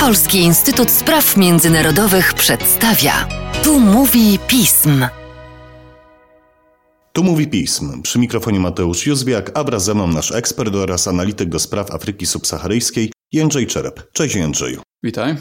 Polski 0.00 0.38
Instytut 0.38 0.90
Spraw 0.90 1.36
Międzynarodowych 1.36 2.34
przedstawia. 2.34 3.28
Tu 3.64 3.80
mówi 3.80 4.38
pism. 4.46 5.06
Tu 7.12 7.24
mówi 7.24 7.48
pism. 7.48 8.02
Przy 8.02 8.18
mikrofonie 8.18 8.60
Mateusz 8.60 9.06
Józwiak, 9.06 9.50
a 9.54 9.64
wraz 9.64 9.84
ze 9.84 9.94
mną 9.94 10.06
nasz 10.06 10.32
ekspert 10.32 10.74
oraz 10.74 11.08
analityk 11.08 11.48
do 11.48 11.58
spraw 11.58 11.90
Afryki 11.90 12.26
Subsaharyjskiej 12.26 13.12
Jędrzej 13.32 13.66
Czerep. 13.66 14.12
Cześć 14.12 14.34
Jędrzeju. 14.34 14.82
Witaj. 15.02 15.36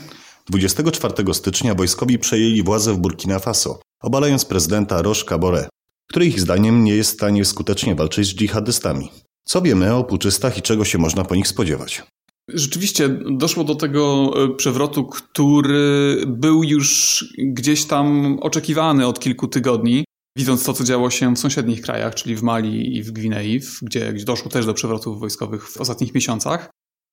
24 0.49 1.33
stycznia 1.33 1.75
wojskowi 1.75 2.19
przejęli 2.19 2.63
władzę 2.63 2.93
w 2.93 2.97
Burkina 2.97 3.39
Faso, 3.39 3.79
obalając 4.01 4.45
prezydenta 4.45 5.01
Roche 5.01 5.25
Kabore, 5.25 5.69
który 6.09 6.25
ich 6.25 6.39
zdaniem 6.39 6.83
nie 6.83 6.95
jest 6.95 7.11
w 7.11 7.13
stanie 7.13 7.45
skutecznie 7.45 7.95
walczyć 7.95 8.27
z 8.27 8.35
dżihadystami. 8.35 9.11
Co 9.45 9.61
wiemy 9.61 9.95
o 9.95 10.03
puczystach 10.03 10.57
i 10.57 10.61
czego 10.61 10.85
się 10.85 10.97
można 10.97 11.23
po 11.23 11.35
nich 11.35 11.47
spodziewać? 11.47 12.03
Rzeczywiście 12.47 13.09
doszło 13.31 13.63
do 13.63 13.75
tego 13.75 14.33
e, 14.35 14.55
przewrotu, 14.55 15.05
który 15.05 16.23
był 16.27 16.63
już 16.63 17.25
gdzieś 17.37 17.85
tam 17.85 18.37
oczekiwany 18.41 19.07
od 19.07 19.19
kilku 19.19 19.47
tygodni. 19.47 20.05
Widząc 20.37 20.63
to, 20.63 20.73
co 20.73 20.83
działo 20.83 21.09
się 21.09 21.35
w 21.35 21.39
sąsiednich 21.39 21.81
krajach, 21.81 22.15
czyli 22.15 22.35
w 22.35 22.43
Mali 22.43 22.97
i 22.97 23.03
w 23.03 23.11
Gwinei, 23.11 23.61
gdzie, 23.81 24.13
gdzie 24.13 24.25
doszło 24.25 24.51
też 24.51 24.65
do 24.65 24.73
przewrotów 24.73 25.19
wojskowych 25.19 25.69
w 25.69 25.77
ostatnich 25.77 26.15
miesiącach. 26.15 26.69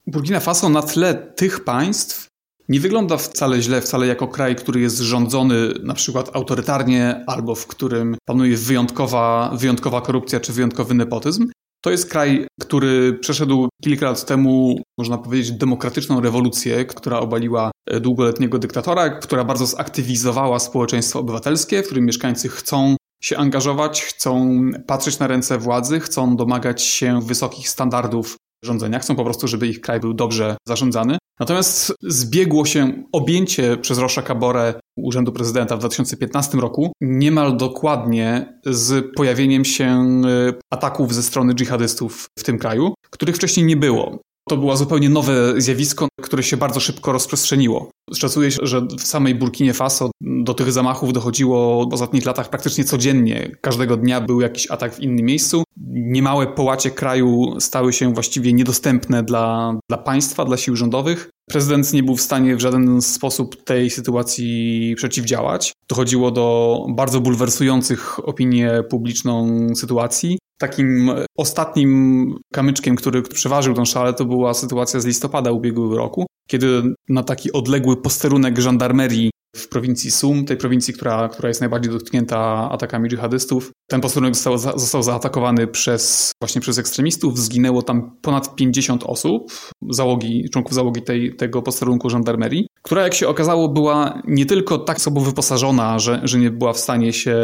Burkina 0.07 0.41
Faso 0.41 0.69
na 0.69 0.83
tle 0.83 1.33
tych 1.37 1.65
państw 1.65 2.29
nie 2.69 2.81
wygląda 2.81 3.17
wcale 3.17 3.63
źle, 3.63 3.81
wcale 3.81 4.07
jako 4.07 4.29
kraj, 4.29 4.57
który 4.57 4.81
jest 4.81 4.99
rządzony 4.99 5.75
na 5.83 5.95
przykład 5.95 6.37
autorytarnie 6.37 7.25
albo 7.27 7.55
w 7.55 7.67
którym 7.67 8.17
panuje 8.25 8.57
wyjątkowa, 8.57 9.53
wyjątkowa 9.57 10.01
korupcja 10.01 10.41
czy 10.41 10.53
wyjątkowy 10.53 10.95
nepotyzm. 10.95 11.51
To 11.81 11.91
jest 11.91 12.11
kraj, 12.11 12.47
który 12.61 13.13
przeszedł 13.13 13.69
kilka 13.83 14.07
lat 14.07 14.25
temu, 14.27 14.83
można 14.99 15.19
powiedzieć, 15.19 15.53
demokratyczną 15.53 16.21
rewolucję, 16.21 16.85
która 16.85 17.19
obaliła 17.19 17.71
e, 17.87 18.01
długoletniego 18.01 18.59
dyktatora, 18.59 19.11
która 19.11 19.45
bardzo 19.45 19.67
zaktywizowała 19.67 20.59
społeczeństwo 20.59 21.19
obywatelskie, 21.19 21.83
w 21.83 21.87
którym 21.87 22.05
mieszkańcy 22.05 22.49
chcą 22.49 22.97
się 23.23 23.37
angażować, 23.37 24.03
chcą 24.03 24.61
patrzeć 24.87 25.19
na 25.19 25.27
ręce 25.27 25.59
władzy, 25.59 26.01
chcą 26.01 26.37
domagać 26.37 26.83
się 26.83 27.21
wysokich 27.23 27.69
standardów 27.69 28.37
rządzenia, 28.65 28.99
chcą 28.99 29.17
po 29.17 29.25
prostu, 29.25 29.49
żeby 29.49 29.69
ich 29.69 29.81
kraj 29.81 30.01
był 30.01 30.15
dobrze 30.15 30.57
zarządzany. 30.69 31.19
Natomiast 31.41 31.95
zbiegło 32.03 32.65
się 32.65 33.03
objęcie 33.13 33.77
przez 33.77 33.99
Rosza 33.99 34.23
Kabore 34.23 34.75
urzędu 34.97 35.33
prezydenta 35.33 35.77
w 35.77 35.79
2015 35.79 36.59
roku 36.59 36.93
niemal 37.01 37.57
dokładnie 37.57 38.59
z 38.67 39.15
pojawieniem 39.17 39.65
się 39.65 39.85
e, 39.85 40.53
ataków 40.73 41.15
ze 41.15 41.23
strony 41.23 41.55
dżihadystów 41.55 42.27
w 42.39 42.43
tym 42.43 42.59
kraju, 42.59 42.95
których 43.11 43.37
wcześniej 43.37 43.67
nie 43.67 43.77
było. 43.77 44.19
To 44.49 44.57
było 44.57 44.77
zupełnie 44.77 45.09
nowe 45.09 45.61
zjawisko, 45.61 46.09
które 46.23 46.43
się 46.43 46.57
bardzo 46.57 46.81
szybko 46.81 47.13
rozprzestrzeniło. 47.13 47.91
Szacuje 48.15 48.51
się, 48.51 48.59
że 48.63 48.81
w 48.99 49.03
samej 49.03 49.35
Burkinie 49.35 49.75
Faso 49.75 50.11
do 50.21 50.55
tych 50.55 50.73
zamachów 50.73 51.13
dochodziło 51.13 51.89
w 51.91 51.95
ostatnich 51.95 52.27
latach 52.27 52.51
praktycznie 52.51 52.85
codziennie. 52.85 53.51
Każdego 53.61 53.97
dnia 53.97 54.21
był 54.21 54.41
jakiś 54.41 54.71
atak 54.71 54.95
w 54.95 55.01
innym 55.01 55.27
miejscu. 55.27 55.63
Niemałe 55.91 56.47
połacie 56.47 56.91
kraju 56.91 57.61
stały 57.61 57.93
się 57.93 58.15
właściwie 58.15 58.53
niedostępne 58.53 59.23
dla, 59.23 59.75
dla 59.91 59.99
państwa, 59.99 60.45
dla 60.45 60.57
sił 60.57 60.77
rządowych. 60.77 61.31
Prezydent 61.49 61.93
nie 61.93 62.03
był 62.03 62.17
w 62.17 62.21
stanie 62.21 62.57
w 62.57 62.61
żaden 62.61 63.03
sposób 63.03 63.65
tej 63.65 63.91
sytuacji 63.91 64.95
przeciwdziałać. 64.97 65.73
Dochodziło 65.89 66.31
do 66.31 66.79
bardzo 66.97 67.21
bulwersujących 67.21 68.29
opinię 68.29 68.83
publiczną 68.91 69.59
sytuacji. 69.75 70.39
Takim 70.61 71.11
ostatnim 71.37 72.35
kamyczkiem, 72.53 72.97
który 72.97 73.23
przeważył 73.23 73.75
tą 73.75 73.85
szalę, 73.85 74.15
to 74.15 74.25
była 74.25 74.55
sytuacja 74.55 75.01
z 75.01 75.07
listopada 75.07 75.53
ubiegłego 75.53 75.97
roku, 75.97 76.27
kiedy 76.49 76.83
na 77.09 77.23
taki 77.23 77.53
odległy 77.53 77.98
posterunek 78.03 78.59
żandarmerii 78.59 79.31
w 79.57 79.69
prowincji 79.69 80.11
Sum, 80.11 80.45
tej 80.45 80.57
prowincji, 80.57 80.95
która, 80.95 81.29
która 81.29 81.49
jest 81.49 81.61
najbardziej 81.61 81.93
dotknięta 81.93 82.71
atakami 82.71 83.09
dżihadystów. 83.09 83.71
Ten 83.91 84.01
posterunek 84.01 84.37
został, 84.37 84.79
został 84.79 85.03
zaatakowany 85.03 85.67
przez, 85.67 86.33
właśnie 86.41 86.61
przez 86.61 86.79
ekstremistów. 86.79 87.39
Zginęło 87.39 87.83
tam 87.83 88.17
ponad 88.23 88.57
50 88.57 89.05
osób, 89.05 89.53
załogi, 89.91 90.51
członków 90.53 90.75
załogi 90.75 91.03
tej, 91.03 91.37
tego 91.37 91.63
posterunku 91.63 92.11
żandarmerii, 92.11 92.67
która 92.89 93.03
jak 93.03 93.15
się 93.15 93.29
okazało 93.29 93.69
była 93.69 94.23
nie 94.25 94.47
tylko 94.47 94.79
tak 94.79 95.01
sobą 95.01 95.21
wyposażona, 95.21 95.99
że, 95.99 96.21
że 96.25 96.39
nie 96.39 96.51
była 96.51 96.73
w 96.73 96.79
stanie 96.79 97.13
się 97.13 97.37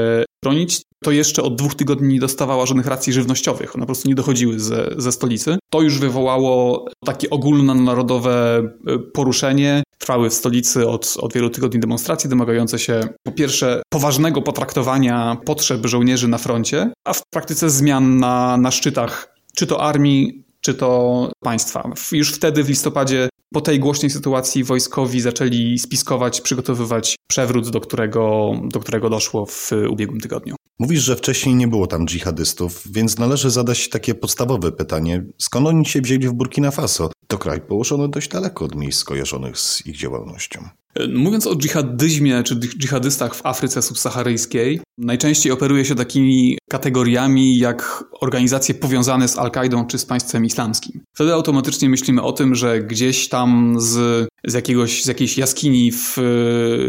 bronić, 0.43 0.83
to 1.03 1.11
jeszcze 1.11 1.43
od 1.43 1.57
dwóch 1.57 1.75
tygodni 1.75 2.15
nie 2.15 2.21
dostawała 2.21 2.67
żadnych 2.67 2.87
racji 2.87 3.13
żywnościowych. 3.13 3.75
One 3.77 3.83
po 3.83 3.87
prostu 3.87 4.09
nie 4.09 4.15
dochodziły 4.15 4.61
ze, 4.61 4.95
ze 4.97 5.13
stolicy. 5.13 5.59
To 5.71 5.81
już 5.81 5.99
wywołało 5.99 6.85
takie 7.05 7.31
ogólnonarodowe 7.31 8.63
e, 8.87 8.99
poruszenie. 8.99 9.83
Trwały 9.99 10.31
w 10.31 10.35
stolicy 10.35 10.89
od, 10.89 11.15
od 11.21 11.33
wielu 11.33 11.51
tygodni 11.51 11.81
demonstracje 11.81 12.31
domagające 12.31 12.79
się 12.79 13.01
po 13.23 13.33
pierwsze 13.33 13.83
poważnego 13.93 14.43
potraktowania 14.43 15.37
potrzeb 15.45 15.87
żołnierzy 15.87 16.29
na 16.29 16.39
froncie, 16.39 16.93
a 17.05 17.13
w 17.13 17.23
praktyce 17.31 17.71
zmian 17.71 18.19
na, 18.19 18.57
na 18.57 18.71
szczytach 18.71 19.35
czy 19.57 19.67
to 19.67 19.83
armii, 19.83 20.45
czy 20.61 20.75
to 20.75 21.31
państwa. 21.41 21.91
Już 22.13 22.33
wtedy 22.33 22.65
w 22.65 22.69
listopadzie 22.69 23.29
po 23.55 23.61
tej 23.61 23.81
głośnej 23.81 24.11
sytuacji 24.11 24.65
wojskowi 24.65 25.21
zaczęli 25.21 25.79
spiskować, 25.79 26.41
przygotowywać 26.41 27.17
przewrót, 27.27 27.71
do 27.71 27.81
którego, 27.81 28.53
do 28.65 28.81
którego 28.81 29.11
doszło 29.11 29.47
w 29.47 29.71
ubiegłym 29.91 30.21
tygodniu. 30.21 30.55
Mówisz, 30.79 31.03
że 31.03 31.17
wcześniej 31.17 31.55
nie 31.55 31.69
było 31.69 31.87
tam 31.87 32.07
dżihadystów, 32.07 32.83
więc 32.93 33.19
należy 33.19 33.51
zadać 33.51 33.89
takie 33.89 34.15
podstawowe 34.15 34.73
pytanie. 34.73 35.25
Skąd 35.39 35.67
oni 35.67 35.87
się 35.87 36.01
wzięli 36.01 36.29
w 36.29 36.33
Burkina 36.33 36.71
Faso? 36.71 37.11
To 37.27 37.39
kraj 37.39 37.61
położony 37.61 38.09
dość 38.09 38.29
daleko 38.29 38.65
od 38.65 38.75
miejsc 38.75 38.99
skojarzonych 38.99 39.59
z 39.59 39.87
ich 39.87 39.97
działalnością. 39.97 40.69
Mówiąc 41.15 41.47
o 41.47 41.57
dżihadyzmie 41.57 42.43
czy 42.43 42.57
dżihadystach 42.57 43.35
w 43.35 43.47
Afryce 43.47 43.83
subsaharyjskiej, 43.83 44.81
najczęściej 44.99 45.53
operuje 45.53 45.85
się 45.85 45.95
takimi 45.95 46.59
kategoriami 46.71 47.59
jak 47.59 48.05
organizacje 48.21 48.75
powiązane 48.75 49.29
z 49.29 49.39
Al-Kaidą 49.39 49.87
czy 49.87 49.99
z 49.99 50.07
państwem 50.07 50.45
islamskim. 50.45 51.01
Wtedy 51.15 51.33
automatycznie 51.33 51.89
myślimy 51.89 52.23
o 52.23 52.33
tym, 52.33 52.55
że 52.55 52.83
gdzieś 52.83 53.29
tam 53.29 53.77
z, 53.79 54.27
z, 54.47 54.55
jakiegoś, 54.55 55.05
z 55.05 55.07
jakiejś 55.07 55.39
jaskini 55.39 55.93
w, 55.93 56.15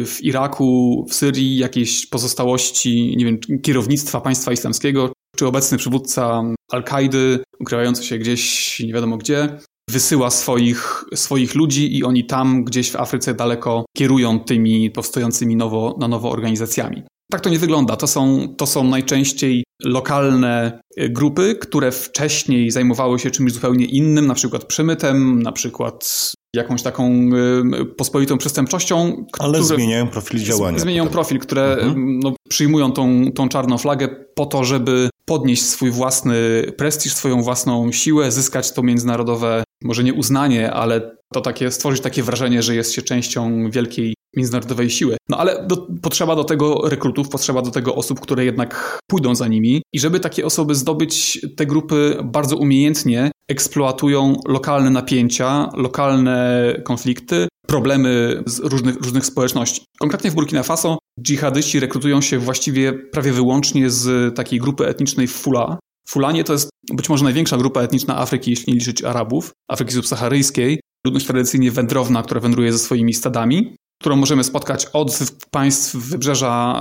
w 0.05 0.17
Iraku, 0.22 1.05
w 1.09 1.13
Syrii, 1.13 1.57
jakieś 1.57 2.05
pozostałości, 2.05 3.16
nie 3.17 3.25
wiem, 3.25 3.39
kierownictwa 3.61 4.22
państwa 4.22 4.51
islamskiego, 4.51 5.13
czy 5.35 5.47
obecny 5.47 5.77
przywódca 5.77 6.43
Al-Kaidy, 6.72 7.39
ukrywający 7.59 8.03
się 8.03 8.17
gdzieś 8.17 8.79
nie 8.79 8.93
wiadomo 8.93 9.17
gdzie, 9.17 9.59
wysyła 9.90 10.29
swoich, 10.29 11.06
swoich 11.16 11.56
ludzi 11.56 11.97
i 11.97 12.03
oni 12.03 12.25
tam 12.25 12.63
gdzieś 12.63 12.91
w 12.91 12.96
Afryce 12.96 13.34
daleko 13.34 13.85
kierują 13.97 14.40
tymi 14.40 14.91
powstającymi 14.91 15.56
nowo, 15.56 15.96
na 16.00 16.07
nowo 16.07 16.31
organizacjami. 16.31 17.03
Tak 17.31 17.41
to 17.41 17.50
nie 17.50 17.59
wygląda. 17.59 17.96
To 17.96 18.07
są, 18.07 18.47
to 18.57 18.68
są 18.68 18.84
najczęściej 18.84 19.63
lokalne 19.84 20.79
e, 20.97 21.09
grupy, 21.09 21.56
które 21.56 21.91
wcześniej 21.91 22.72
zajmowały 22.72 23.19
się 23.19 23.31
czymś 23.31 23.53
zupełnie 23.53 23.85
innym, 23.85 24.28
na 24.28 24.34
przykład 24.34 24.66
przemytem, 24.66 25.44
na 25.44 25.51
przykład 25.51 26.31
jakąś 26.56 26.81
taką 26.81 27.12
e, 27.12 27.85
pospolitą 27.85 28.38
przestępczością. 28.38 29.25
Ale 29.40 29.63
zmieniają 29.63 30.07
profil 30.07 30.40
działania. 30.40 30.79
Zmieniają 30.79 31.03
potem. 31.03 31.13
profil, 31.13 31.40
które 31.40 31.73
mhm. 31.73 32.19
no, 32.19 32.34
przyjmują 32.50 32.91
tą, 32.91 33.31
tą 33.31 33.50
czarną 33.50 33.78
flagę 33.78 34.07
po 34.35 34.46
to, 34.46 34.63
żeby 34.63 35.09
podnieść 35.25 35.66
swój 35.66 35.91
własny 35.91 36.35
prestiż, 36.78 37.13
swoją 37.13 37.41
własną 37.41 37.91
siłę, 37.91 38.31
zyskać 38.31 38.72
to 38.72 38.84
międzynarodowe, 38.84 39.63
może 39.85 40.03
nie 40.03 40.13
uznanie, 40.13 40.72
ale 40.72 41.18
to 41.34 41.41
takie, 41.41 41.72
stworzyć 41.72 42.01
takie 42.01 42.23
wrażenie, 42.23 42.63
że 42.63 42.75
jest 42.75 42.94
się 42.94 43.01
częścią 43.01 43.69
wielkiej 43.69 44.13
międzynarodowej 44.35 44.90
siły. 44.90 45.18
No 45.29 45.38
ale 45.38 45.68
do, 45.68 45.88
potrzeba 46.01 46.35
do 46.35 46.44
tego 46.44 46.90
rekrutów, 46.90 47.29
potrzeba 47.29 47.62
do 47.62 47.72
tego 47.72 47.96
osób, 47.96 48.19
które 48.19 48.46
jednak 48.46 49.00
pójdą 49.07 49.35
za 49.35 49.47
nimi. 49.47 49.81
I 49.94 50.00
żeby 50.00 50.19
takie 50.19 50.46
osoby 50.46 50.75
zdobyć, 50.75 51.40
te 51.57 51.66
grupy 51.66 52.18
bardzo 52.23 52.57
umiejętnie 52.57 53.31
eksploatują 53.50 54.40
lokalne 54.47 54.90
napięcia, 54.90 55.69
lokalne 55.75 56.73
konflikty, 56.84 57.47
problemy 57.67 58.43
z 58.46 58.59
różnych, 58.59 58.96
różnych 58.96 59.26
społeczności. 59.26 59.85
Konkretnie 59.99 60.31
w 60.31 60.35
Burkina 60.35 60.64
Faso 60.64 60.97
dżihadyści 61.22 61.79
rekrutują 61.79 62.22
się 62.22 62.40
właściwie 62.40 62.93
prawie 62.93 63.31
wyłącznie 63.31 63.90
z 63.90 64.35
takiej 64.35 64.59
grupy 64.59 64.88
etnicznej 64.88 65.28
Fula. 65.28 65.78
Fulanie 66.09 66.43
to 66.43 66.53
jest 66.53 66.69
być 66.93 67.09
może 67.09 67.23
największa 67.23 67.57
grupa 67.57 67.81
etniczna 67.81 68.17
Afryki, 68.17 68.52
jeśli 68.52 68.73
nie 68.73 68.79
liczyć 68.79 69.03
Arabów, 69.03 69.52
Afryki 69.67 69.93
subsaharyjskiej. 69.93 70.79
Ludność 71.05 71.25
tradycyjnie 71.25 71.72
wędrowna, 71.72 72.23
która 72.23 72.41
wędruje 72.41 72.72
ze 72.72 72.79
swoimi 72.79 73.13
stadami, 73.13 73.75
którą 74.02 74.16
możemy 74.16 74.43
spotkać 74.43 74.85
od 74.85 75.19
państw 75.52 75.96
wybrzeża 75.96 76.75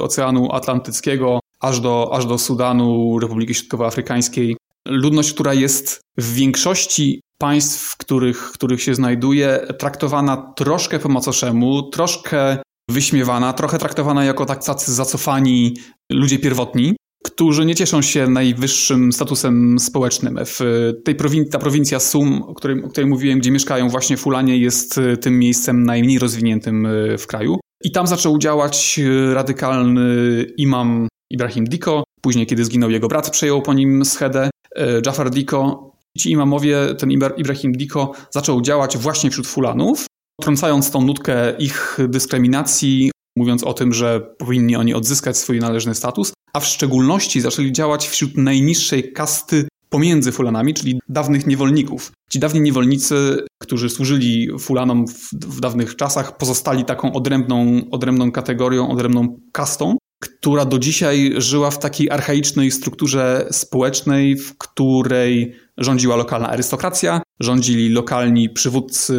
Oceanu 0.00 0.52
Atlantyckiego 0.52 1.40
aż 1.60 1.80
do, 1.80 2.10
aż 2.12 2.26
do 2.26 2.38
Sudanu, 2.38 3.18
Republiki 3.18 3.54
Środkowoafrykańskiej. 3.54 4.56
Ludność, 4.88 5.32
która 5.32 5.54
jest 5.54 6.00
w 6.18 6.34
większości 6.34 7.20
państw, 7.38 7.80
w 7.80 7.96
których, 7.96 8.50
w 8.50 8.52
których 8.52 8.82
się 8.82 8.94
znajduje, 8.94 9.66
traktowana 9.78 10.52
troszkę 10.56 10.98
po 10.98 11.08
macoszemu, 11.08 11.82
troszkę 11.82 12.58
wyśmiewana, 12.90 13.52
trochę 13.52 13.78
traktowana 13.78 14.24
jako 14.24 14.46
tak 14.46 14.64
tacy 14.64 14.94
zacofani 14.94 15.76
ludzie 16.12 16.38
pierwotni, 16.38 16.96
którzy 17.30 17.64
nie 17.64 17.74
cieszą 17.74 18.02
się 18.02 18.26
najwyższym 18.26 19.12
statusem 19.12 19.78
społecznym. 19.78 20.38
W 20.46 20.60
tej 21.04 21.14
prowin 21.14 21.48
ta 21.48 21.58
prowincja 21.58 22.00
Sum, 22.00 22.42
o 22.42 22.54
której, 22.54 22.84
o 22.84 22.88
której 22.88 23.10
mówiłem, 23.10 23.38
gdzie 23.38 23.50
mieszkają 23.50 23.88
właśnie 23.88 24.16
Fulanie, 24.16 24.58
jest 24.58 25.00
tym 25.20 25.38
miejscem 25.38 25.84
najmniej 25.84 26.18
rozwiniętym 26.18 26.88
w 27.18 27.26
kraju. 27.26 27.60
I 27.84 27.92
tam 27.92 28.06
zaczął 28.06 28.38
działać 28.38 29.00
radykalny 29.32 30.44
imam 30.56 31.08
Ibrahim 31.30 31.64
Diko. 31.64 32.04
Później, 32.20 32.46
kiedy 32.46 32.64
zginął 32.64 32.90
jego 32.90 33.08
brat, 33.08 33.30
przejął 33.30 33.62
po 33.62 33.74
nim 33.74 34.04
schedę 34.04 34.50
Jafar 35.06 35.30
Diko. 35.30 35.92
Ci 36.18 36.30
imamowie, 36.30 36.94
ten 36.98 37.10
Ibrahim 37.36 37.72
Diko, 37.72 38.12
zaczął 38.30 38.60
działać 38.60 38.98
właśnie 38.98 39.30
wśród 39.30 39.46
Fulanów, 39.46 40.06
trącając 40.40 40.90
tą 40.90 41.02
nutkę 41.02 41.56
ich 41.58 41.98
dyskryminacji, 42.08 43.10
mówiąc 43.36 43.64
o 43.64 43.74
tym, 43.74 43.92
że 43.92 44.34
powinni 44.38 44.76
oni 44.76 44.94
odzyskać 44.94 45.38
swój 45.38 45.58
należny 45.58 45.94
status, 45.94 46.32
a 46.52 46.60
w 46.60 46.66
szczególności 46.66 47.40
zaczęli 47.40 47.72
działać 47.72 48.08
wśród 48.08 48.36
najniższej 48.36 49.12
kasty 49.12 49.68
pomiędzy 49.90 50.32
Fulanami, 50.32 50.74
czyli 50.74 51.00
dawnych 51.08 51.46
niewolników. 51.46 52.12
Ci 52.30 52.38
dawni 52.38 52.60
niewolnicy, 52.60 53.44
którzy 53.62 53.90
służyli 53.90 54.48
Fulanom 54.58 55.06
w, 55.06 55.32
w 55.32 55.60
dawnych 55.60 55.96
czasach, 55.96 56.36
pozostali 56.36 56.84
taką 56.84 57.12
odrębną, 57.12 57.80
odrębną 57.90 58.32
kategorią, 58.32 58.88
odrębną 58.88 59.40
kastą, 59.52 59.96
która 60.20 60.64
do 60.64 60.78
dzisiaj 60.78 61.34
żyła 61.36 61.70
w 61.70 61.78
takiej 61.78 62.10
archaicznej 62.10 62.70
strukturze 62.70 63.48
społecznej, 63.50 64.36
w 64.36 64.58
której 64.58 65.54
rządziła 65.78 66.16
lokalna 66.16 66.48
arystokracja, 66.48 67.22
rządzili 67.40 67.88
lokalni 67.88 68.50
przywódcy 68.50 69.18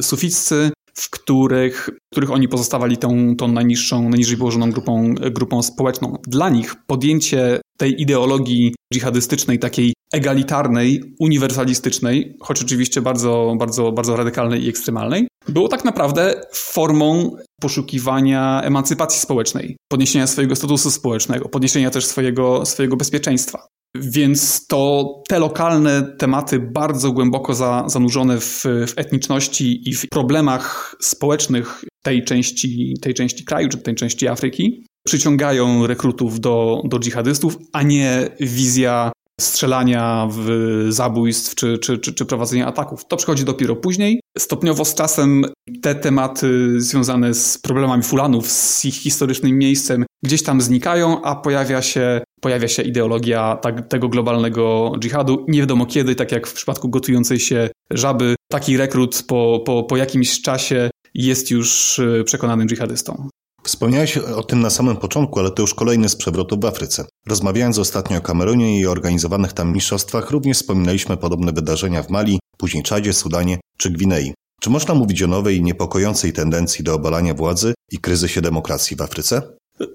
suficcy, 0.00 0.70
w 1.00 1.10
których, 1.10 1.90
w 2.08 2.10
których 2.12 2.30
oni 2.30 2.48
pozostawali 2.48 2.96
tą, 2.96 3.36
tą 3.36 3.48
najniższą, 3.48 4.08
najniżej 4.08 4.36
położoną 4.36 4.70
grupą, 4.70 5.14
grupą 5.14 5.62
społeczną. 5.62 6.16
Dla 6.26 6.48
nich 6.48 6.74
podjęcie 6.86 7.60
tej 7.78 8.02
ideologii 8.02 8.74
dżihadystycznej, 8.94 9.58
takiej 9.58 9.92
egalitarnej, 10.12 11.14
uniwersalistycznej, 11.20 12.36
choć 12.40 12.62
oczywiście 12.62 13.02
bardzo, 13.02 13.54
bardzo, 13.58 13.92
bardzo 13.92 14.16
radykalnej 14.16 14.64
i 14.64 14.68
ekstremalnej, 14.68 15.28
było 15.48 15.68
tak 15.68 15.84
naprawdę 15.84 16.42
formą 16.52 17.36
poszukiwania 17.60 18.62
emancypacji 18.62 19.20
społecznej, 19.20 19.76
podniesienia 19.88 20.26
swojego 20.26 20.56
statusu 20.56 20.90
społecznego, 20.90 21.48
podniesienia 21.48 21.90
też 21.90 22.06
swojego, 22.06 22.66
swojego 22.66 22.96
bezpieczeństwa. 22.96 23.66
Więc 23.94 24.66
to 24.66 25.14
te 25.28 25.38
lokalne 25.38 26.02
tematy 26.18 26.58
bardzo 26.58 27.12
głęboko 27.12 27.54
za, 27.54 27.84
zanurzone 27.86 28.40
w, 28.40 28.62
w, 28.64 28.92
etniczności 28.96 29.88
i 29.88 29.94
w 29.94 30.08
problemach 30.08 30.96
społecznych 31.00 31.84
tej 32.02 32.24
części, 32.24 32.94
tej 33.02 33.14
części 33.14 33.44
kraju 33.44 33.68
czy 33.68 33.78
tej 33.78 33.94
części 33.94 34.28
Afryki 34.28 34.86
przyciągają 35.06 35.86
rekrutów 35.86 36.40
do, 36.40 36.82
do 36.84 36.98
dżihadystów, 36.98 37.56
a 37.72 37.82
nie 37.82 38.28
wizja 38.40 39.12
strzelania, 39.40 40.28
w 40.30 40.86
zabójstw 40.88 41.54
czy, 41.54 41.78
czy, 41.78 41.98
czy, 41.98 42.12
czy 42.12 42.24
prowadzenia 42.24 42.66
ataków. 42.66 43.04
To 43.04 43.16
przychodzi 43.16 43.44
dopiero 43.44 43.76
później. 43.76 44.20
Stopniowo 44.38 44.84
z 44.84 44.94
czasem 44.94 45.44
te 45.82 45.94
tematy 45.94 46.80
związane 46.80 47.34
z 47.34 47.58
problemami 47.58 48.02
Fulanów, 48.02 48.48
z 48.48 48.84
ich 48.84 48.94
historycznym 48.94 49.58
miejscem, 49.58 50.04
gdzieś 50.24 50.42
tam 50.42 50.60
znikają, 50.60 51.22
a 51.22 51.36
pojawia 51.36 51.82
się, 51.82 52.20
pojawia 52.40 52.68
się 52.68 52.82
ideologia 52.82 53.56
tak, 53.62 53.88
tego 53.88 54.08
globalnego 54.08 54.92
dżihadu. 54.98 55.44
Nie 55.48 55.60
wiadomo 55.60 55.86
kiedy, 55.86 56.14
tak 56.14 56.32
jak 56.32 56.46
w 56.46 56.54
przypadku 56.54 56.88
gotującej 56.88 57.40
się 57.40 57.70
żaby, 57.90 58.34
taki 58.48 58.76
rekrut 58.76 59.22
po, 59.26 59.62
po, 59.66 59.82
po 59.82 59.96
jakimś 59.96 60.42
czasie 60.42 60.90
jest 61.14 61.50
już 61.50 61.98
e, 61.98 62.24
przekonanym 62.24 62.68
dżihadystą. 62.68 63.28
Wspomniałeś 63.62 64.16
o 64.16 64.42
tym 64.42 64.60
na 64.60 64.70
samym 64.70 64.96
początku, 64.96 65.38
ale 65.38 65.50
to 65.50 65.62
już 65.62 65.74
kolejny 65.74 66.08
z 66.08 66.16
przewrotów 66.16 66.60
w 66.60 66.64
Afryce. 66.64 67.04
Rozmawiając 67.26 67.78
ostatnio 67.78 68.18
o 68.18 68.20
Kamerunie 68.20 68.80
i 68.80 68.86
organizowanych 68.86 69.52
tam 69.52 69.72
mistrzostwach, 69.72 70.30
również 70.30 70.56
wspominaliśmy 70.56 71.16
podobne 71.16 71.52
wydarzenia 71.52 72.02
w 72.02 72.10
Mali, 72.10 72.38
później 72.58 72.82
Czadzie, 72.82 73.12
Sudanie 73.12 73.58
czy 73.78 73.90
Gwinei. 73.90 74.34
Czy 74.60 74.70
można 74.70 74.94
mówić 74.94 75.22
o 75.22 75.26
nowej, 75.26 75.62
niepokojącej 75.62 76.32
tendencji 76.32 76.84
do 76.84 76.94
obalania 76.94 77.34
władzy 77.34 77.74
i 77.92 77.98
kryzysie 77.98 78.40
demokracji 78.40 78.96
w 78.96 79.00
Afryce? 79.00 79.42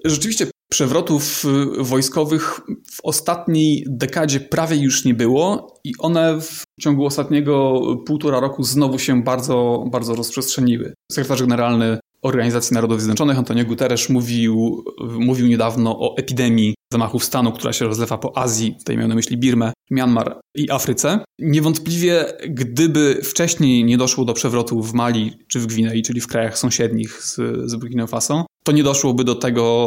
Rzeczywiście 0.04 0.46
przewrotów 0.70 1.44
y, 1.80 1.84
wojskowych 1.84 2.60
w 2.90 2.98
ostatniej 3.02 3.84
dekadzie 3.88 4.40
prawie 4.40 4.76
już 4.76 5.04
nie 5.04 5.14
było 5.14 5.74
i 5.84 5.92
one 5.98 6.40
w 6.40 6.62
ciągu 6.80 7.06
ostatniego 7.06 7.80
półtora 8.06 8.40
roku 8.40 8.62
znowu 8.62 8.98
się 8.98 9.22
bardzo, 9.22 9.84
bardzo 9.90 10.14
rozprzestrzeniły. 10.14 10.94
Sekretarz 11.12 11.40
generalny 11.40 11.98
Organizacji 12.22 12.74
Narodów 12.74 13.00
Zjednoczonych 13.00 13.38
Antonio 13.38 13.64
Guterres 13.64 14.08
mówił, 14.08 14.84
mówił 15.18 15.46
niedawno 15.46 15.98
o 16.00 16.16
epidemii 16.16 16.74
zamachów 16.92 17.24
stanu, 17.24 17.52
która 17.52 17.72
się 17.72 17.84
rozlewa 17.84 18.18
po 18.18 18.38
Azji, 18.38 18.74
tutaj 18.78 18.96
miał 18.96 19.08
na 19.08 19.14
myśli 19.14 19.36
Birmę, 19.36 19.72
Myanmar 19.90 20.40
i 20.54 20.70
Afryce. 20.70 21.24
Niewątpliwie, 21.38 22.24
gdyby 22.48 23.20
wcześniej 23.22 23.84
nie 23.84 23.98
doszło 23.98 24.24
do 24.24 24.34
przewrotu 24.34 24.82
w 24.82 24.92
Mali 24.92 25.38
czy 25.48 25.60
w 25.60 25.66
Gwinei, 25.66 26.02
czyli 26.02 26.20
w 26.20 26.26
krajach 26.26 26.58
sąsiednich 26.58 27.22
z, 27.22 27.34
z 27.70 27.76
Burkina 27.76 28.06
Faso, 28.06 28.46
to 28.66 28.72
nie 28.72 28.82
doszłoby 28.82 29.24
do 29.24 29.34
tego, 29.34 29.86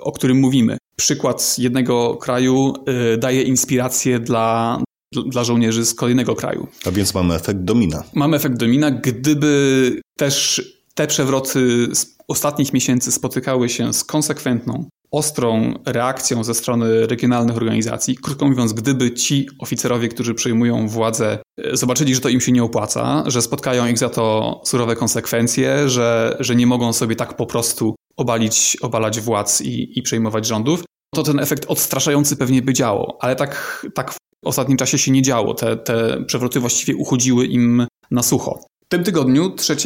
o 0.00 0.12
którym 0.12 0.38
mówimy. 0.38 0.78
Przykład 0.96 1.58
jednego 1.58 2.16
kraju 2.16 2.74
y, 3.14 3.18
daje 3.18 3.42
inspirację 3.42 4.20
dla, 4.20 4.78
dla 5.26 5.44
żołnierzy 5.44 5.86
z 5.86 5.94
kolejnego 5.94 6.34
kraju. 6.34 6.66
A 6.86 6.90
więc 6.90 7.14
mamy 7.14 7.34
efekt 7.34 7.60
domina. 7.60 8.02
Mamy 8.14 8.36
efekt 8.36 8.56
domina. 8.56 8.90
Gdyby 8.90 10.00
też 10.18 10.62
te 10.94 11.06
przewroty 11.06 11.88
z 11.94 12.16
ostatnich 12.28 12.72
miesięcy 12.72 13.12
spotykały 13.12 13.68
się 13.68 13.92
z 13.92 14.04
konsekwentną, 14.04 14.84
ostrą 15.10 15.74
reakcją 15.86 16.44
ze 16.44 16.54
strony 16.54 17.06
regionalnych 17.06 17.56
organizacji. 17.56 18.16
Krótko 18.16 18.48
mówiąc, 18.48 18.72
gdyby 18.72 19.14
ci 19.14 19.48
oficerowie, 19.58 20.08
którzy 20.08 20.34
przejmują 20.34 20.88
władzę, 20.88 21.38
e, 21.58 21.76
zobaczyli, 21.76 22.14
że 22.14 22.20
to 22.20 22.28
im 22.28 22.40
się 22.40 22.52
nie 22.52 22.64
opłaca, 22.64 23.24
że 23.26 23.42
spotkają 23.42 23.86
ich 23.86 23.98
za 23.98 24.08
to 24.08 24.60
surowe 24.64 24.96
konsekwencje, 24.96 25.88
że, 25.88 26.36
że 26.40 26.56
nie 26.56 26.66
mogą 26.66 26.92
sobie 26.92 27.16
tak 27.16 27.36
po 27.36 27.46
prostu 27.46 27.94
obalić, 28.20 28.76
obalać 28.80 29.20
władz 29.20 29.60
i, 29.60 29.98
i 29.98 30.02
przejmować 30.02 30.46
rządów, 30.46 30.84
to 31.14 31.22
ten 31.22 31.40
efekt 31.40 31.64
odstraszający 31.68 32.36
pewnie 32.36 32.62
by 32.62 32.72
działo. 32.72 33.18
Ale 33.20 33.36
tak, 33.36 33.86
tak 33.94 34.12
w 34.12 34.16
ostatnim 34.44 34.76
czasie 34.76 34.98
się 34.98 35.12
nie 35.12 35.22
działo. 35.22 35.54
Te, 35.54 35.76
te 35.76 36.24
przewroty 36.24 36.60
właściwie 36.60 36.96
uchodziły 36.96 37.46
im 37.46 37.86
na 38.10 38.22
sucho. 38.22 38.60
W 38.84 38.88
tym 38.88 39.04
tygodniu, 39.04 39.50
3 39.50 39.76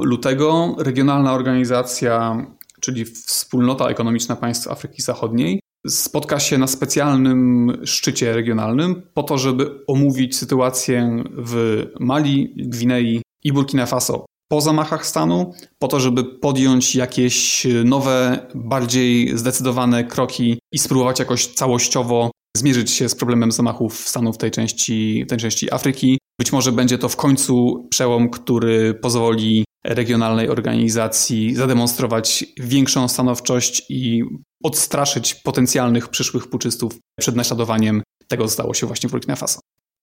lutego, 0.00 0.76
regionalna 0.78 1.32
organizacja, 1.32 2.46
czyli 2.80 3.04
Wspólnota 3.04 3.88
Ekonomiczna 3.88 4.36
Państw 4.36 4.68
Afryki 4.68 5.02
Zachodniej, 5.02 5.60
spotka 5.86 6.40
się 6.40 6.58
na 6.58 6.66
specjalnym 6.66 7.72
szczycie 7.84 8.32
regionalnym 8.32 9.02
po 9.14 9.22
to, 9.22 9.38
żeby 9.38 9.84
omówić 9.86 10.36
sytuację 10.36 11.24
w 11.36 11.84
Mali, 12.00 12.54
Gwinei 12.56 13.22
i 13.44 13.52
Burkina 13.52 13.86
Faso 13.86 14.24
po 14.48 14.60
zamachach 14.60 15.06
stanu, 15.06 15.52
po 15.78 15.88
to, 15.88 16.00
żeby 16.00 16.24
podjąć 16.24 16.94
jakieś 16.94 17.66
nowe, 17.84 18.46
bardziej 18.54 19.38
zdecydowane 19.38 20.04
kroki 20.04 20.58
i 20.72 20.78
spróbować 20.78 21.18
jakoś 21.18 21.46
całościowo 21.46 22.30
zmierzyć 22.56 22.90
się 22.90 23.08
z 23.08 23.14
problemem 23.14 23.52
zamachów 23.52 24.08
stanu 24.08 24.32
w 24.32 24.38
tej 24.38 24.50
części, 24.50 25.24
tej 25.28 25.38
części 25.38 25.72
Afryki. 25.72 26.18
Być 26.40 26.52
może 26.52 26.72
będzie 26.72 26.98
to 26.98 27.08
w 27.08 27.16
końcu 27.16 27.86
przełom, 27.90 28.30
który 28.30 28.94
pozwoli 28.94 29.64
regionalnej 29.86 30.48
organizacji 30.48 31.54
zademonstrować 31.54 32.44
większą 32.60 33.08
stanowczość 33.08 33.82
i 33.88 34.22
odstraszyć 34.64 35.34
potencjalnych 35.34 36.08
przyszłych 36.08 36.46
puczystów 36.46 36.92
przed 37.20 37.36
naśladowaniem 37.36 38.02
tego, 38.28 38.44
co 38.44 38.50
stało 38.50 38.74
się 38.74 38.86
właśnie 38.86 39.08
w 39.08 39.12
Burkina 39.12 39.36
Faso. 39.36 39.60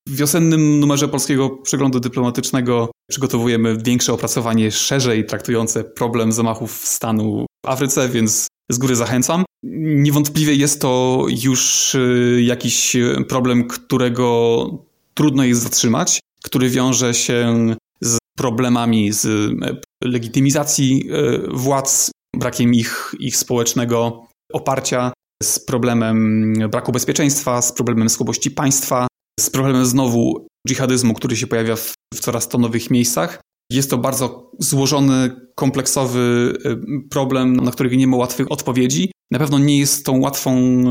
W 0.07 0.15
wiosennym 0.15 0.79
numerze 0.79 1.07
polskiego 1.07 1.49
przeglądu 1.49 1.99
dyplomatycznego 1.99 2.91
przygotowujemy 3.09 3.77
większe 3.77 4.13
opracowanie 4.13 4.71
szerzej 4.71 5.25
traktujące 5.25 5.83
problem 5.83 6.31
zamachów 6.31 6.71
stanu 6.71 7.45
w 7.65 7.69
Afryce, 7.69 8.09
więc 8.09 8.47
z 8.71 8.77
góry 8.77 8.95
zachęcam. 8.95 9.43
Niewątpliwie 9.63 10.55
jest 10.55 10.81
to 10.81 11.25
już 11.43 11.95
y, 11.95 12.41
jakiś 12.43 12.97
problem, 13.29 13.67
którego 13.67 14.65
trudno 15.13 15.43
jest 15.43 15.61
zatrzymać, 15.61 16.19
który 16.43 16.69
wiąże 16.69 17.13
się 17.13 17.75
z 18.01 18.17
problemami 18.37 19.11
z 19.11 19.25
e, 19.25 19.81
legitymizacji 20.03 21.09
e, 21.09 21.39
władz, 21.53 22.11
brakiem 22.35 22.73
ich, 22.73 23.15
ich 23.19 23.37
społecznego 23.37 24.27
oparcia, 24.53 25.13
z 25.43 25.59
problemem 25.59 26.53
braku 26.69 26.91
bezpieczeństwa, 26.91 27.61
z 27.61 27.71
problemem 27.71 28.09
słabości 28.09 28.51
państwa, 28.51 29.07
z 29.41 29.49
problemem 29.49 29.85
znowu 29.85 30.47
dżihadyzmu, 30.67 31.13
który 31.13 31.35
się 31.35 31.47
pojawia 31.47 31.75
w, 31.75 31.93
w 32.13 32.19
coraz 32.19 32.47
to 32.47 32.57
nowych 32.57 32.91
miejscach. 32.91 33.41
Jest 33.71 33.89
to 33.89 33.97
bardzo 33.97 34.51
złożony, 34.59 35.31
kompleksowy 35.55 36.53
e, 36.65 36.75
problem, 37.09 37.55
na 37.55 37.71
który 37.71 37.97
nie 37.97 38.07
ma 38.07 38.17
łatwych 38.17 38.51
odpowiedzi. 38.51 39.11
Na 39.31 39.39
pewno 39.39 39.59
nie 39.59 39.79
jest 39.79 40.05
tą 40.05 40.19
łatwą 40.19 40.83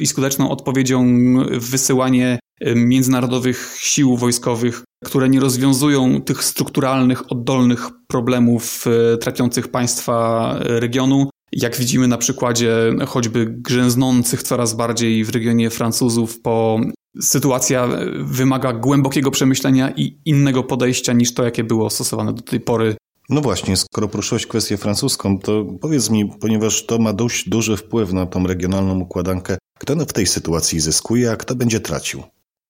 i 0.00 0.06
skuteczną 0.06 0.50
odpowiedzią 0.50 1.06
wysyłanie 1.50 2.38
międzynarodowych 2.74 3.76
sił 3.80 4.16
wojskowych, 4.16 4.84
które 5.04 5.28
nie 5.28 5.40
rozwiązują 5.40 6.22
tych 6.22 6.44
strukturalnych, 6.44 7.32
oddolnych 7.32 7.88
problemów 8.08 8.84
trapiących 9.20 9.68
państwa 9.68 10.54
regionu, 10.60 11.30
Jak 11.52 11.76
widzimy 11.76 12.08
na 12.08 12.18
przykładzie 12.18 12.92
choćby 13.06 13.46
grzęznących 13.46 14.42
coraz 14.42 14.74
bardziej 14.74 15.24
w 15.24 15.30
regionie 15.30 15.70
Francuzów, 15.70 16.40
po 16.40 16.80
sytuacja 17.20 17.88
wymaga 18.18 18.72
głębokiego 18.72 19.30
przemyślenia 19.30 19.90
i 19.90 20.18
innego 20.24 20.62
podejścia 20.62 21.12
niż 21.12 21.34
to, 21.34 21.44
jakie 21.44 21.64
było 21.64 21.90
stosowane 21.90 22.32
do 22.32 22.42
tej 22.42 22.60
pory 22.60 22.96
no 23.30 23.40
właśnie, 23.40 23.76
skoro 23.76 24.08
poruszyłeś 24.08 24.46
kwestię 24.46 24.76
francuską, 24.76 25.38
to 25.38 25.64
powiedz 25.80 26.10
mi, 26.10 26.30
ponieważ 26.40 26.86
to 26.86 26.98
ma 26.98 27.12
dość 27.12 27.48
duży 27.48 27.76
wpływ 27.76 28.12
na 28.12 28.26
tą 28.26 28.46
regionalną 28.46 29.00
układankę, 29.00 29.58
kto 29.78 29.96
w 29.96 30.12
tej 30.12 30.26
sytuacji 30.26 30.80
zyskuje, 30.80 31.30
a 31.30 31.36
kto 31.36 31.54
będzie 31.54 31.80
tracił? 31.80 32.22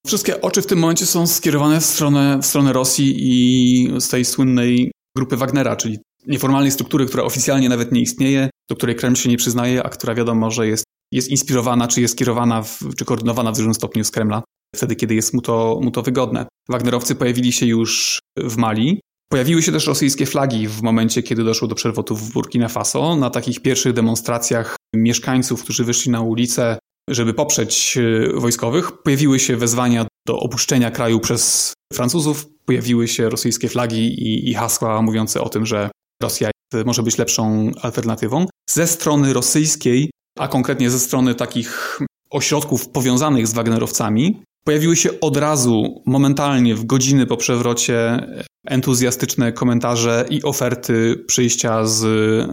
Wszystkie 0.07 0.41
oczy 0.41 0.63
w 0.63 0.67
tym 0.67 0.79
momencie 0.79 1.07
są 1.07 1.27
skierowane 1.27 1.81
w 1.81 1.85
stronę, 1.85 2.39
w 2.43 2.47
stronę 2.47 2.73
Rosji 2.73 3.15
i 3.19 4.01
z 4.01 4.09
tej 4.09 4.25
słynnej 4.25 4.93
grupy 5.17 5.37
Wagnera, 5.37 5.77
czyli 5.77 5.99
nieformalnej 6.29 6.71
struktury, 6.71 7.07
która 7.07 7.25
oficjalnie 7.25 7.69
nawet 7.69 7.93
nie 7.93 8.01
istnieje, 8.01 8.51
do 8.71 8.77
której 8.77 8.97
Kreml 8.97 9.17
się 9.17 9.29
nie 9.29 9.37
przyznaje, 9.37 9.83
a 9.83 9.89
która 9.89 10.15
wiadomo, 10.15 10.51
że 10.51 10.69
jest, 10.69 10.85
jest 11.13 11.29
inspirowana, 11.29 11.89
czy 11.89 12.01
jest 12.01 12.19
kierowana, 12.19 12.63
w, 12.63 12.79
czy 12.97 13.05
koordynowana 13.05 13.53
w 13.53 13.57
dużym 13.57 13.75
stopniu 13.75 14.05
z 14.05 14.11
Kremla, 14.11 14.43
wtedy, 14.77 14.97
kiedy 14.97 15.15
jest 15.15 15.35
mu 15.35 15.41
to, 15.41 15.81
mu 15.83 15.91
to 15.91 16.03
wygodne. 16.03 16.47
Wagnerowcy 16.69 17.15
pojawili 17.15 17.53
się 17.53 17.67
już 17.67 18.19
w 18.37 18.57
Mali, 18.57 19.01
Pojawiły 19.31 19.63
się 19.63 19.73
też 19.73 19.87
rosyjskie 19.87 20.27
flagi 20.27 20.69
w 20.69 20.83
momencie, 20.83 21.23
kiedy 21.23 21.45
doszło 21.45 21.69
do 21.69 21.75
przewrotów 21.75 22.23
w 22.23 22.33
Burkina 22.33 22.69
Faso. 22.69 23.17
Na 23.17 23.31
takich 23.31 23.63
pierwszych 23.63 23.93
demonstracjach 23.93 24.77
mieszkańców, 24.95 25.65
którzy 25.65 25.85
wyszli 25.85 26.13
na 26.13 26.21
ulicę, 26.21 26.79
żeby 27.11 27.35
poprzeć 27.35 27.99
e, 27.99 28.41
wojskowych, 28.41 29.03
pojawiły 29.03 29.39
się 29.39 29.57
wezwania 29.57 30.07
do 30.27 30.39
opuszczenia 30.39 30.91
kraju 30.91 31.21
przez 31.21 31.75
Francuzów, 31.93 32.47
pojawiły 32.65 33.09
się 33.09 33.29
rosyjskie 33.29 33.69
flagi 33.69 33.99
i, 33.99 34.51
i 34.51 34.55
hasła 34.55 35.03
mówiące 35.03 35.41
o 35.41 35.49
tym, 35.49 35.67
że 35.67 35.91
Rosja 36.23 36.51
może 36.87 37.03
być 37.03 37.19
lepszą 37.19 37.71
alternatywą. 37.83 38.47
Ze 38.71 38.87
strony 38.87 39.33
rosyjskiej, 39.33 40.11
a 40.39 40.49
konkretnie 40.49 40.91
ze 40.91 40.99
strony 40.99 41.35
takich 41.35 41.99
ośrodków 42.31 42.89
powiązanych 42.89 43.47
z 43.47 43.55
Wagnerowcami, 43.55 44.43
pojawiły 44.65 44.97
się 44.97 45.21
od 45.21 45.37
razu, 45.37 46.03
momentalnie, 46.07 46.75
w 46.75 46.85
godziny 46.85 47.27
po 47.27 47.37
przewrocie, 47.37 48.27
entuzjastyczne 48.67 49.53
komentarze 49.53 50.25
i 50.31 50.43
oferty 50.43 51.25
przyjścia 51.27 51.87
z 51.87 52.03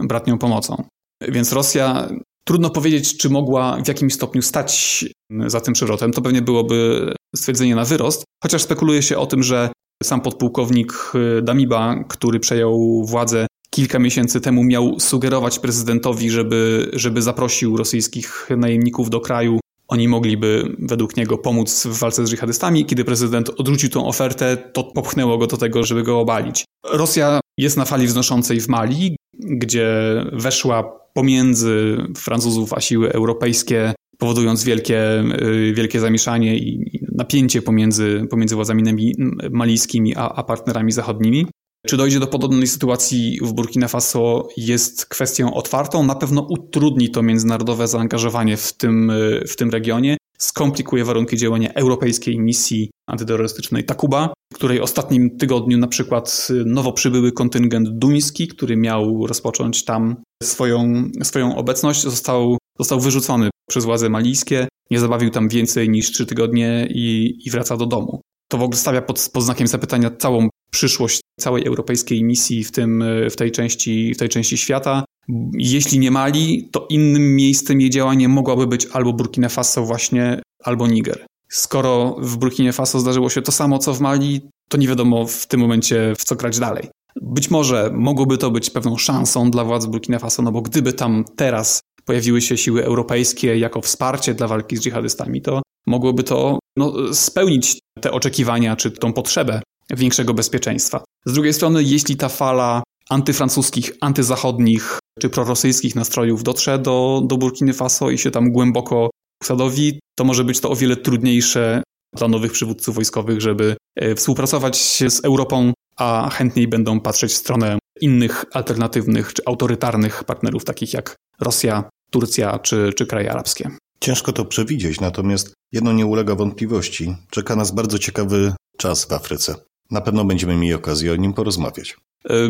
bratnią 0.06 0.38
pomocą. 0.38 0.84
Więc 1.28 1.52
Rosja, 1.52 2.08
trudno 2.48 2.70
powiedzieć, 2.70 3.16
czy 3.16 3.30
mogła 3.30 3.78
w 3.84 3.88
jakimś 3.88 4.14
stopniu 4.14 4.42
stać 4.42 5.04
za 5.46 5.60
tym 5.60 5.74
przewrotem. 5.74 6.12
To 6.12 6.22
pewnie 6.22 6.42
byłoby 6.42 7.12
stwierdzenie 7.36 7.74
na 7.74 7.84
wyrost, 7.84 8.24
chociaż 8.42 8.62
spekuluje 8.62 9.02
się 9.02 9.18
o 9.18 9.26
tym, 9.26 9.42
że 9.42 9.70
sam 10.02 10.20
podpułkownik 10.20 11.12
Damiba, 11.42 12.04
który 12.08 12.40
przejął 12.40 13.04
władzę 13.06 13.46
kilka 13.76 13.98
miesięcy 13.98 14.40
temu, 14.40 14.64
miał 14.64 15.00
sugerować 15.00 15.58
prezydentowi, 15.58 16.30
żeby, 16.30 16.90
żeby 16.92 17.22
zaprosił 17.22 17.76
rosyjskich 17.76 18.48
najemników 18.56 19.10
do 19.10 19.20
kraju 19.20 19.60
oni 19.88 20.08
mogliby 20.08 20.76
według 20.78 21.16
niego 21.16 21.38
pomóc 21.38 21.86
w 21.86 21.98
walce 21.98 22.26
z 22.26 22.30
dżihadystami. 22.30 22.86
Kiedy 22.86 23.04
prezydent 23.04 23.50
odrzucił 23.56 23.90
tą 23.90 24.06
ofertę, 24.06 24.56
to 24.56 24.84
popchnęło 24.84 25.38
go 25.38 25.46
do 25.46 25.56
tego, 25.56 25.84
żeby 25.84 26.02
go 26.02 26.20
obalić. 26.20 26.64
Rosja 26.92 27.40
jest 27.58 27.76
na 27.76 27.84
fali 27.84 28.06
wznoszącej 28.06 28.60
w 28.60 28.68
Mali, 28.68 29.16
gdzie 29.38 29.88
weszła 30.32 30.82
pomiędzy 31.14 31.96
Francuzów 32.16 32.72
a 32.72 32.80
siły 32.80 33.12
europejskie, 33.12 33.94
powodując 34.18 34.64
wielkie, 34.64 35.24
y, 35.42 35.72
wielkie 35.76 36.00
zamieszanie 36.00 36.56
i 36.58 37.00
napięcie 37.12 37.62
pomiędzy, 37.62 38.26
pomiędzy 38.30 38.54
władzami 38.54 39.14
malijskimi 39.50 40.16
a, 40.16 40.28
a 40.28 40.42
partnerami 40.42 40.92
zachodnimi. 40.92 41.46
Czy 41.86 41.96
dojdzie 41.96 42.20
do 42.20 42.26
podobnej 42.26 42.66
sytuacji 42.66 43.38
w 43.42 43.52
Burkina 43.52 43.88
Faso 43.88 44.48
jest 44.56 45.06
kwestią 45.06 45.54
otwartą. 45.54 46.02
Na 46.06 46.14
pewno 46.14 46.46
utrudni 46.50 47.10
to 47.10 47.22
międzynarodowe 47.22 47.88
zaangażowanie 47.88 48.56
w 48.56 48.72
tym, 48.72 49.12
w 49.48 49.56
tym 49.56 49.70
regionie, 49.70 50.16
skomplikuje 50.38 51.04
warunki 51.04 51.36
działania 51.36 51.72
europejskiej 51.72 52.38
misji 52.38 52.90
antyterrorystycznej 53.06 53.84
Takuba, 53.84 54.32
w 54.52 54.56
której 54.56 54.80
ostatnim 54.80 55.36
tygodniu 55.38 55.78
na 55.78 55.86
przykład 55.86 56.48
nowo 56.64 56.92
przybyły 56.92 57.32
kontyngent 57.32 57.88
duński, 57.88 58.48
który 58.48 58.76
miał 58.76 59.26
rozpocząć 59.26 59.84
tam 59.84 60.16
swoją, 60.42 61.10
swoją 61.22 61.56
obecność, 61.56 62.02
został, 62.02 62.58
został 62.78 63.00
wyrzucony 63.00 63.50
przez 63.70 63.84
władze 63.84 64.08
malijskie. 64.08 64.68
Nie 64.90 65.00
zabawił 65.00 65.30
tam 65.30 65.48
więcej 65.48 65.88
niż 65.90 66.12
trzy 66.12 66.26
tygodnie 66.26 66.88
i, 66.90 67.38
i 67.44 67.50
wraca 67.50 67.76
do 67.76 67.86
domu. 67.86 68.20
To 68.48 68.58
w 68.58 68.62
ogóle 68.62 68.78
stawia 68.78 69.02
pod, 69.02 69.30
pod 69.32 69.42
znakiem 69.42 69.66
zapytania 69.66 70.10
całą 70.10 70.48
przyszłość 70.70 71.20
całej 71.40 71.66
europejskiej 71.66 72.24
misji 72.24 72.64
w, 72.64 72.72
tym, 72.72 73.04
w, 73.30 73.36
tej 73.36 73.52
części, 73.52 74.14
w 74.14 74.18
tej 74.18 74.28
części 74.28 74.58
świata. 74.58 75.04
Jeśli 75.52 75.98
nie 75.98 76.10
Mali, 76.10 76.68
to 76.72 76.86
innym 76.90 77.36
miejscem 77.36 77.80
jej 77.80 77.90
działania 77.90 78.28
mogłaby 78.28 78.66
być 78.66 78.86
albo 78.86 79.12
Burkina 79.12 79.48
Faso 79.48 79.84
właśnie, 79.84 80.42
albo 80.64 80.86
Niger. 80.86 81.26
Skoro 81.48 82.16
w 82.20 82.36
Burkinie 82.36 82.72
Faso 82.72 83.00
zdarzyło 83.00 83.30
się 83.30 83.42
to 83.42 83.52
samo, 83.52 83.78
co 83.78 83.94
w 83.94 84.00
Mali, 84.00 84.40
to 84.68 84.76
nie 84.76 84.88
wiadomo 84.88 85.26
w 85.26 85.46
tym 85.46 85.60
momencie, 85.60 86.14
w 86.18 86.24
co 86.24 86.36
grać 86.36 86.58
dalej. 86.58 86.88
Być 87.22 87.50
może 87.50 87.90
mogłoby 87.94 88.38
to 88.38 88.50
być 88.50 88.70
pewną 88.70 88.96
szansą 88.96 89.50
dla 89.50 89.64
władz 89.64 89.86
Burkina 89.86 90.18
Faso, 90.18 90.42
no 90.42 90.52
bo 90.52 90.62
gdyby 90.62 90.92
tam 90.92 91.24
teraz 91.36 91.80
pojawiły 92.04 92.42
się 92.42 92.56
siły 92.56 92.84
europejskie 92.84 93.58
jako 93.58 93.80
wsparcie 93.80 94.34
dla 94.34 94.48
walki 94.48 94.76
z 94.76 94.80
dżihadystami, 94.80 95.42
to 95.42 95.62
mogłoby 95.86 96.22
to 96.22 96.58
no, 96.76 97.14
spełnić 97.14 97.78
te 98.00 98.12
oczekiwania 98.12 98.76
czy 98.76 98.90
tą 98.90 99.12
potrzebę 99.12 99.62
większego 99.90 100.34
bezpieczeństwa. 100.34 101.04
Z 101.26 101.32
drugiej 101.32 101.52
strony, 101.52 101.82
jeśli 101.82 102.16
ta 102.16 102.28
fala 102.28 102.82
antyfrancuskich, 103.08 103.92
antyzachodnich 104.00 104.98
czy 105.20 105.30
prorosyjskich 105.30 105.94
nastrojów 105.94 106.42
dotrze 106.42 106.78
do, 106.78 107.22
do 107.24 107.36
Burkiny 107.36 107.72
Faso 107.72 108.10
i 108.10 108.18
się 108.18 108.30
tam 108.30 108.52
głęboko 108.52 109.10
usadowi, 109.42 110.00
to 110.18 110.24
może 110.24 110.44
być 110.44 110.60
to 110.60 110.70
o 110.70 110.76
wiele 110.76 110.96
trudniejsze 110.96 111.82
dla 112.16 112.28
nowych 112.28 112.52
przywódców 112.52 112.94
wojskowych, 112.94 113.40
żeby 113.40 113.76
e, 113.96 114.14
współpracować 114.14 115.02
z 115.08 115.24
Europą, 115.24 115.72
a 115.96 116.30
chętniej 116.32 116.68
będą 116.68 117.00
patrzeć 117.00 117.32
w 117.32 117.36
stronę 117.36 117.78
innych 118.00 118.44
alternatywnych 118.52 119.32
czy 119.32 119.42
autorytarnych 119.46 120.24
partnerów, 120.24 120.64
takich 120.64 120.94
jak 120.94 121.16
Rosja, 121.40 121.84
Turcja 122.10 122.58
czy, 122.58 122.92
czy 122.96 123.06
kraje 123.06 123.32
arabskie. 123.32 123.70
Ciężko 124.00 124.32
to 124.32 124.44
przewidzieć, 124.44 125.00
natomiast 125.00 125.54
jedno 125.72 125.92
nie 125.92 126.06
ulega 126.06 126.34
wątpliwości. 126.34 127.16
Czeka 127.30 127.56
nas 127.56 127.70
bardzo 127.70 127.98
ciekawy 127.98 128.54
czas 128.76 129.04
w 129.04 129.12
Afryce. 129.12 129.54
Na 129.90 130.00
pewno 130.00 130.24
będziemy 130.24 130.56
mieli 130.56 130.74
okazję 130.74 131.12
o 131.12 131.16
nim 131.16 131.32
porozmawiać. 131.32 131.96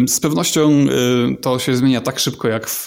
Z 0.06 0.20
pewnością 0.20 0.86
to 1.40 1.58
się 1.58 1.76
zmienia 1.76 2.00
tak 2.00 2.18
szybko, 2.18 2.48
jak 2.48 2.68
w, 2.68 2.86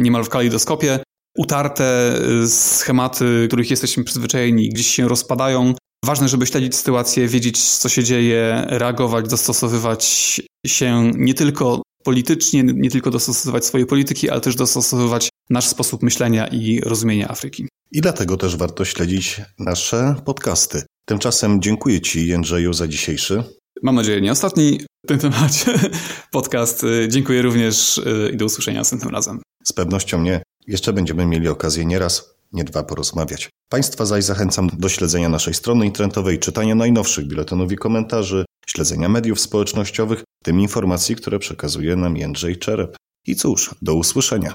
niemal 0.00 0.24
w 0.24 0.28
kalejdoskopie. 0.28 0.98
Utarte 1.38 2.18
schematy, 2.46 3.44
których 3.48 3.70
jesteśmy 3.70 4.04
przyzwyczajeni, 4.04 4.68
gdzieś 4.68 4.86
się 4.86 5.08
rozpadają. 5.08 5.74
Ważne, 6.04 6.28
żeby 6.28 6.46
śledzić 6.46 6.76
sytuację, 6.76 7.28
wiedzieć, 7.28 7.62
co 7.62 7.88
się 7.88 8.04
dzieje, 8.04 8.64
reagować, 8.68 9.28
dostosowywać 9.28 10.40
się 10.66 11.10
nie 11.14 11.34
tylko 11.34 11.82
politycznie, 12.04 12.62
nie 12.62 12.90
tylko 12.90 13.10
dostosowywać 13.10 13.66
swoje 13.66 13.86
polityki, 13.86 14.30
ale 14.30 14.40
też 14.40 14.56
dostosowywać 14.56 15.28
nasz 15.50 15.68
sposób 15.68 16.02
myślenia 16.02 16.46
i 16.46 16.80
rozumienia 16.80 17.28
Afryki. 17.28 17.68
I 17.92 18.00
dlatego 18.00 18.36
też 18.36 18.56
warto 18.56 18.84
śledzić 18.84 19.40
nasze 19.58 20.14
podcasty. 20.24 20.82
Tymczasem 21.04 21.62
dziękuję 21.62 22.00
Ci, 22.00 22.26
Jędrzeju, 22.26 22.72
za 22.72 22.88
dzisiejszy. 22.88 23.42
Mam 23.82 23.94
nadzieję, 23.94 24.20
nie 24.20 24.32
ostatni 24.32 24.80
w 25.04 25.08
tym 25.08 25.18
temacie 25.18 25.74
podcast. 26.30 26.86
Dziękuję 27.08 27.42
również 27.42 27.98
y, 27.98 28.30
i 28.32 28.36
do 28.36 28.44
usłyszenia 28.44 28.80
następnym 28.80 29.10
razem. 29.10 29.40
Z 29.64 29.72
pewnością 29.72 30.22
nie. 30.22 30.42
Jeszcze 30.66 30.92
będziemy 30.92 31.26
mieli 31.26 31.48
okazję 31.48 31.84
nieraz, 31.84 32.34
nie 32.52 32.64
dwa 32.64 32.82
porozmawiać. 32.82 33.50
Państwa 33.68 34.06
zaś 34.06 34.24
zachęcam 34.24 34.70
do 34.78 34.88
śledzenia 34.88 35.28
naszej 35.28 35.54
strony 35.54 35.86
internetowej, 35.86 36.38
czytania 36.38 36.74
najnowszych 36.74 37.26
biuletynów 37.26 37.72
i 37.72 37.76
komentarzy, 37.76 38.44
śledzenia 38.66 39.08
mediów 39.08 39.40
społecznościowych, 39.40 40.24
tym 40.44 40.60
informacji, 40.60 41.16
które 41.16 41.38
przekazuje 41.38 41.96
nam 41.96 42.16
Jędrzej 42.16 42.58
Czerep. 42.58 42.96
I 43.26 43.36
cóż, 43.36 43.74
do 43.82 43.94
usłyszenia. 43.94 44.54